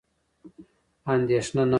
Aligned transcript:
اندېښنه 1.13 1.53
نه 1.57 1.63
وه. 1.65 1.69